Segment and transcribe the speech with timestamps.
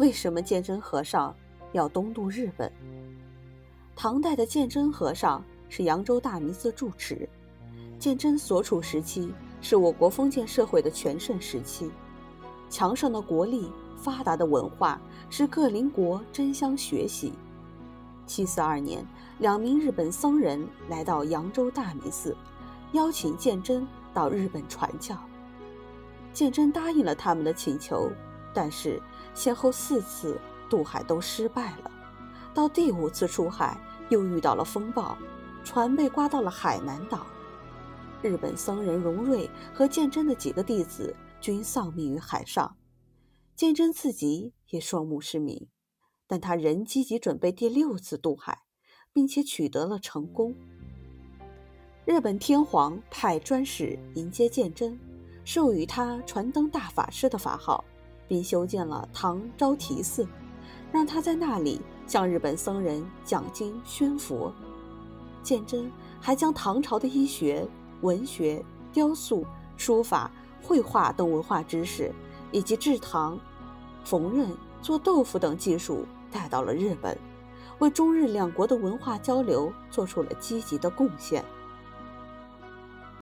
[0.00, 1.36] 为什么鉴真和尚
[1.72, 2.72] 要东渡日本？
[3.94, 7.28] 唐代的鉴真和尚是扬州大弥寺住持，
[7.98, 11.90] 鉴真所处时期是我国封建社会的全盛时期，
[12.70, 17.34] 强盛的国力、发达的文化使各邻国争相学习。
[18.24, 19.06] 七四二年，
[19.38, 22.34] 两名日本僧人来到扬州大弥寺，
[22.92, 25.14] 邀请鉴真到日本传教。
[26.32, 28.10] 鉴真答应了他们的请求，
[28.52, 29.00] 但是
[29.34, 31.90] 先后四次渡海都失败了。
[32.52, 35.16] 到第五次出海，又遇到了风暴，
[35.64, 37.26] 船被刮到了海南岛。
[38.22, 42.76] 日本僧人荣瑞和鉴真的几个弟子均丧命于海上，
[43.54, 45.68] 鉴真自己也双目失明，
[46.26, 48.62] 但他仍积极准备第六次渡海，
[49.12, 50.54] 并且取得了成功。
[52.04, 54.98] 日本天皇派专使迎接鉴真。
[55.42, 57.82] 授予他传灯大法师的法号，
[58.30, 60.24] 并修建了唐招提寺，
[60.92, 64.54] 让他在那里向日本僧人讲经宣佛。
[65.42, 67.66] 鉴真还将唐朝的医学、
[68.02, 69.44] 文学、雕塑、
[69.76, 70.30] 书法、
[70.62, 72.12] 绘画等文化知识，
[72.52, 73.36] 以及制糖、
[74.04, 74.46] 缝纫、
[74.80, 77.18] 做豆腐等技术带到了日本，
[77.80, 81.44] 为中日两国的文化交流做出了积极的贡献。